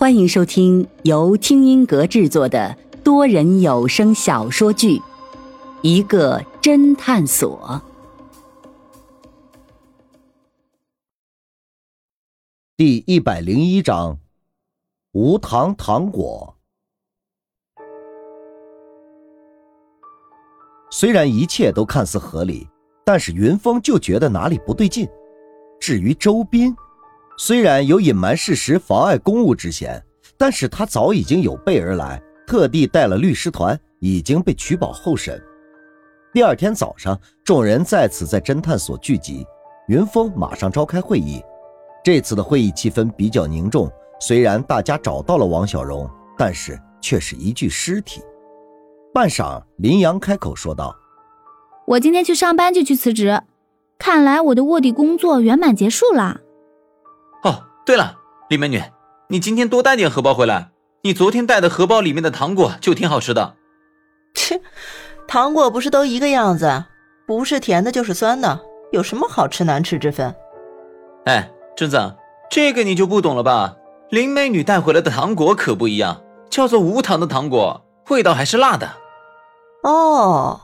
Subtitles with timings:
[0.00, 4.96] 欢迎收听由听音阁制作的多人有声小说剧
[5.82, 7.82] 《一个侦探所》
[12.78, 14.18] 第一百零一章：
[15.12, 16.56] 无糖糖果。
[20.90, 22.66] 虽然一切都看似合理，
[23.04, 25.06] 但是云峰就觉得哪里不对劲。
[25.78, 26.74] 至于周斌，
[27.42, 29.98] 虽然有隐瞒事实、妨碍公务之嫌，
[30.36, 35.42] 但是他早已经有备而来，特地带了律师团，已经被取保候审。
[36.34, 39.46] 第二天早上，众人再次在侦探所聚集，
[39.88, 41.42] 云峰马上召开会议。
[42.04, 48.20] 这次的会议气氛比较凝重，虽然大家找到了王小荣，但是却是一具尸体。
[49.14, 50.94] 半晌，林阳开口说道
[51.88, 53.40] ：“我今天去上班就去辞职，
[53.98, 56.42] 看来我的卧底工作圆满结束了。”
[57.80, 58.14] 哦，对了，
[58.48, 58.82] 李美女，
[59.28, 60.70] 你今天多带点荷包回来。
[61.02, 63.54] 你昨天带的荷包里面的糖果就挺好吃的。
[64.34, 64.60] 切，
[65.26, 66.84] 糖果不是都一个样子，
[67.26, 68.60] 不是甜的就是酸的，
[68.92, 70.34] 有什么好吃难吃之分？
[71.24, 72.14] 哎，贞子，
[72.50, 73.74] 这个你就不懂了吧？
[74.10, 78.88] 林美女带回来的糖果可不一样，叫做无糖的糖果，味道还是辣的。
[79.82, 80.60] 哦，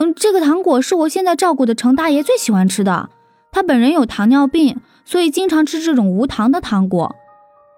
[0.00, 3.08] 嗯，这个糖果是我现在照顾的程大爷最喜欢吃的，
[3.52, 4.80] 他本人有糖尿病。
[5.04, 7.14] 所以经常吃这种无糖的糖果。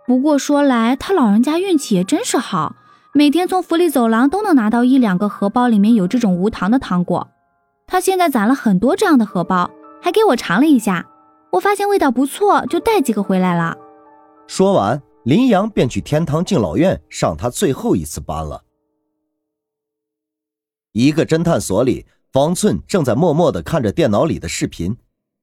[0.07, 2.77] 不过说来，他老人家运气也真是好，
[3.13, 7.29] 每天从福利走廊都能拿到一两个荷包，里面有这种无糖的糖果。
[7.87, 11.07] 他现在攒了很多这样的荷包，还给我尝了一下，
[11.53, 13.77] 我发现味道不错，就带几个回来了。
[14.47, 18.63] 说完，林阳便去天堂敬老院上他最后一次班了。
[20.93, 24.97] 一个侦探所里，方寸正在默默地看着电脑里的视频。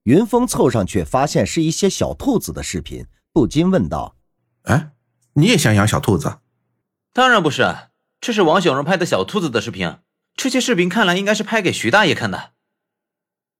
[0.04, 4.16] 云峰凑上去，发现是一些小兔子的视频，不禁问道
[4.64, 4.92] ：“哎，
[5.32, 6.40] 你也想养小兔子
[7.14, 7.74] ？”“当然不是，
[8.20, 9.96] 这是王小荣拍的小兔子的视频。
[10.36, 12.52] 这些视频看来应该是拍给徐大爷看的。”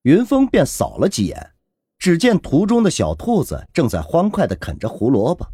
[0.02, 1.52] 云峰便扫了几眼，
[1.98, 5.46] 只见图中的小兔子正在欢快地啃着胡萝卜，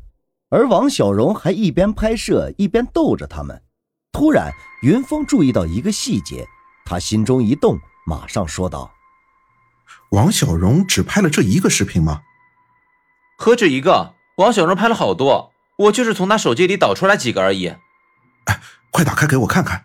[0.48, 3.62] 而王小荣还一边拍摄一边逗着他们。
[4.10, 4.50] 突然，
[4.82, 6.44] 云峰注意到一个细节，
[6.84, 8.90] 他心中一动，马上说道。
[10.10, 12.22] 王小荣只拍了这一个视频吗？
[13.38, 17.68] 何止一个，王小荣拍了好多，我就是从他手机里导出来几个而已。
[18.46, 18.60] 哎，
[18.90, 19.84] 快打开给我看看。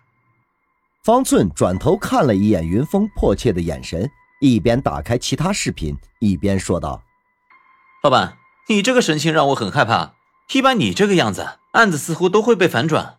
[1.04, 4.10] 方寸转头看了一眼云峰迫切的眼神，
[4.40, 7.04] 一边打开其他视频，一边说道
[8.02, 8.36] ：“老板，
[8.68, 10.14] 你这个神情让我很害怕。
[10.52, 13.16] 一般你这个样子，案子似乎都会被反转。”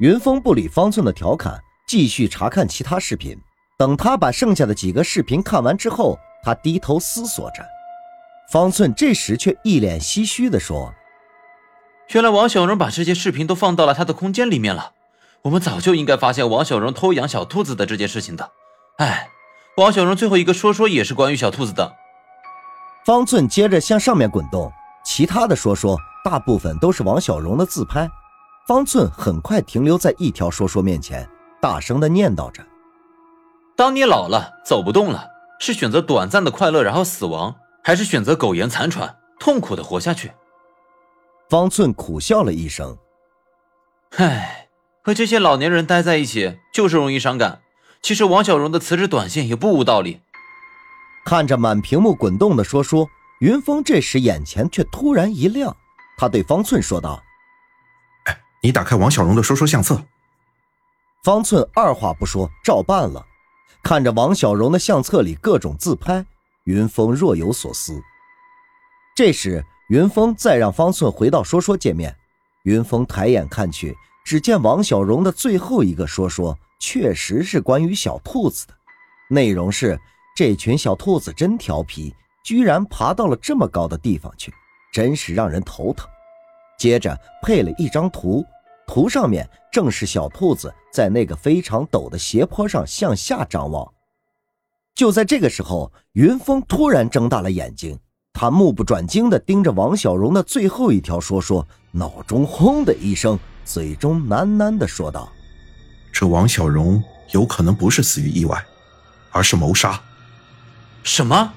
[0.00, 3.40] 云峰不理方寸的调侃，继续查看其他视频。
[3.76, 7.64] 等他把剩下的几个视频看完之后，他低头思索着。
[8.50, 10.92] 方寸这时却一脸唏嘘地说
[12.12, 14.92] ：“原来王小荣把这些视频都放到了他的空间里面了。
[15.42, 18.50] 我们早就应该发现王小荣偷养小兔子的这件事情的。
[18.98, 19.28] 哎，
[19.78, 21.94] 王小荣最后一个说说也是关于小兔子的。”
[23.04, 24.72] 方寸接着向上面滚动，
[25.04, 28.08] 其他的说说大部分都是王小荣的自拍。
[28.66, 31.28] 方寸很快停留在一条说说面前，
[31.60, 32.64] 大声地念叨着。
[33.76, 40.32] 当你老了走不动了，是选择短暂的快乐然后死亡，还是选择苟延残喘痛苦的活下去？
[41.48, 42.96] 方寸苦笑了一声，
[44.16, 44.68] 唉，
[45.02, 47.60] 和这些老年人待在一起就是容易伤感。
[48.00, 50.20] 其实王小荣的辞职短信也不无道理。
[51.24, 53.08] 看着满屏幕滚动的说说，
[53.40, 55.74] 云峰这时眼前却突然一亮，
[56.16, 57.22] 他对方寸说道
[58.26, 60.00] ：“哎，你打开王小荣的说说相册。”
[61.24, 63.24] 方寸二话不说，照办了。
[63.82, 66.24] 看着王小荣的相册里各种自拍，
[66.64, 68.00] 云峰若有所思。
[69.14, 72.16] 这时，云峰再让方寸回到说说界面，
[72.64, 78.74] 云峰抬眼看去，只见王小荣的最后一个说说确实是关于小兔子的，
[79.28, 80.00] 内容是：
[80.34, 84.52] 这群小兔子真调皮，居然爬到了这么高的地方去，
[84.92, 86.08] 真是让人头疼。
[86.78, 88.44] 接着配了一张图。
[88.86, 93.92] 图上面正是小兔子在那个非常陡的斜坡上向下张望。
[94.94, 97.98] 就在这个时候，云峰突然睁大了眼睛，
[98.32, 105.32] 他目不转睛地盯着王小荣的最后一条说说，脑中轰的一声，嘴中喃喃地说道
[106.12, 107.02] ：“这王小荣
[107.32, 108.64] 有可能不是死于意外，
[109.32, 110.00] 而是谋杀。”
[111.02, 111.52] 什么？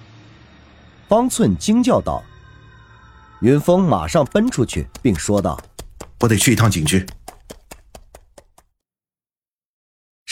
[1.07, 2.23] 方寸惊叫道。
[3.41, 5.59] 云峰马上奔出去，并说道
[6.21, 7.05] ：“我得去一趟警局。”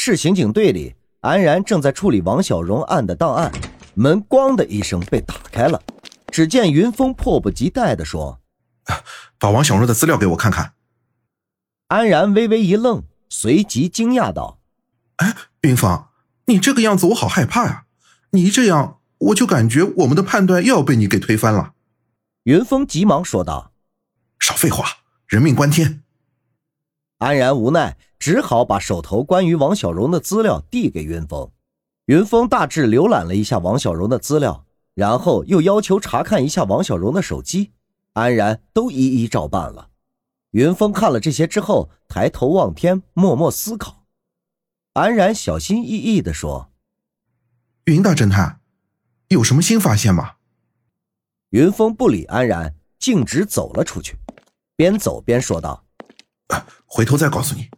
[0.06, 3.52] 市刑警队里，安然正在处理王小荣案的档案，
[3.96, 5.82] 门“咣”的一声被打开了。
[6.28, 8.40] 只见云峰迫不及待地说
[9.40, 10.74] ：“把王小荣的资料给我看看。
[11.88, 14.60] 安然微微一愣，随即惊讶道
[15.18, 16.06] ：“哎，云峰，
[16.46, 17.86] 你这个样子我好害怕呀！
[18.30, 21.74] 你一这样，我就感觉我们的判断又要被你给推翻了。”
[22.46, 23.74] 云峰急忙说道
[24.40, 24.86] ：“少废话，
[25.26, 26.04] 人命关天。”
[27.18, 31.52] 安然无奈，只好把手头关于王小荣的资料递给云峰。
[32.06, 37.72] 云峰大致浏览了一下王小荣的资料，然后又要求查看一下王小荣的手机。
[38.14, 39.90] 安然都一一照办了。
[40.52, 44.06] 云峰看了这些之后，抬头望天，默默思考。
[44.94, 46.72] 安然小心翼翼地说
[47.86, 48.62] ：“云大侦探，
[49.28, 50.36] 有什么新发现吗？”
[51.52, 54.18] 云峰不理安然，径直走了出去，
[54.78, 55.84] 边走边说道
[56.88, 57.70] ：“回头再告诉你。”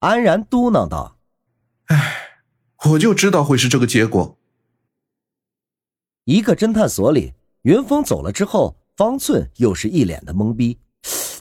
[0.00, 1.18] 安然嘟囔道
[1.86, 2.44] ：“哎，
[2.90, 4.38] 我就知道会是这个结果。”
[6.24, 10.78] 一个侦探所里，云峰走了之后，方寸又是一脸的懵逼。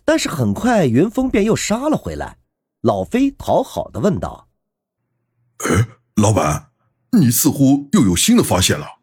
[0.03, 2.39] 但是很快，云峰便又杀了回来。
[2.81, 4.47] 老飞讨好的问道
[5.69, 6.71] ：“哎，老板，
[7.11, 8.99] 你似乎又有新的发现了。”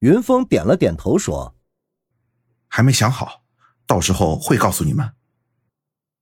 [0.00, 1.54] 云峰点了点头说
[2.68, 3.44] ：“还没想好，
[3.86, 5.14] 到时候会告诉你们。”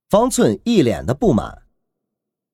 [0.09, 1.62] 方寸一脸的不满：“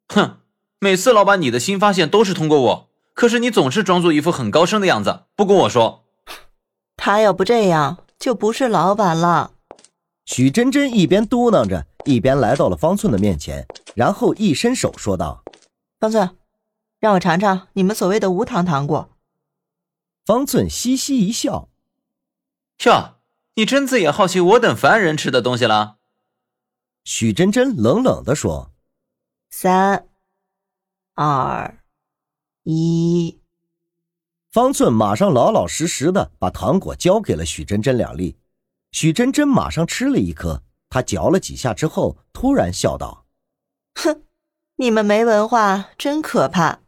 [0.10, 0.40] 哼，
[0.80, 6.06] 每次老板你的新发现都是通过我，可是你总是装作一副很高深的样子，不跟我说。
[6.98, 9.52] 他要不这样，就不是老板了。”
[10.26, 15.44] 许真真一边嘟囔着，一边来到了方寸的面前，然后一伸手说道
[16.00, 16.38] ：“方寸，
[17.00, 19.10] 让我尝尝你们所谓的无糖糖果。”
[20.26, 21.70] 方寸嘻嘻一笑
[22.86, 23.16] ：“哟，
[23.56, 25.96] 你真自也好奇我等凡人吃的东西了？”
[27.04, 28.72] 许真真冷冷的说
[29.50, 30.08] ：“三、
[31.16, 31.80] 二、
[32.64, 33.40] 一。”
[34.52, 38.38] 方寸马上老老实实的把糖果交给了许真真两粒。
[38.92, 43.28] 许真真马上吃了一颗，她嚼了几下之后，突然笑道
[43.94, 44.24] ：“哼，
[44.78, 46.80] 你们没文化，真可怕！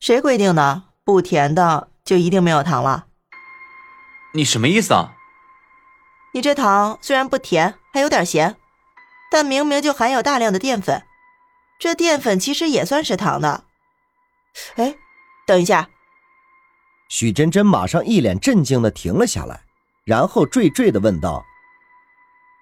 [0.00, 3.08] 谁规定的不甜的就一定没有糖了？
[4.34, 5.14] 你什么意思啊？
[6.32, 8.56] 你这糖虽然不甜，还有点咸，
[9.30, 11.02] 但明明就含有大量的淀粉，
[11.82, 13.64] 这淀粉其实也算是糖的。
[14.76, 14.94] 哎，
[15.48, 15.90] 等一下！”
[17.10, 19.64] 许真真马上一脸震惊的停了下来。
[20.04, 21.44] 然后惴惴的问道：“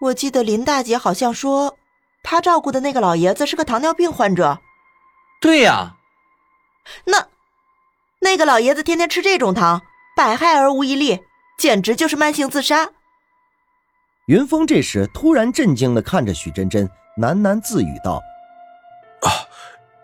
[0.01, 1.77] 我记得林大姐好像说，
[2.23, 4.59] 她照顾的那个老爷子是个糖尿病患者。
[5.39, 5.97] ”“对呀。
[7.05, 7.29] ”“那，
[8.21, 9.83] 那个老爷子天天吃这种糖，
[10.17, 11.21] 百害而无一利，
[11.59, 12.89] 简直就是慢性自杀。”
[14.29, 16.89] 云峰这时突然震惊的看着许真真，
[17.19, 18.30] 喃喃自语道：“啊，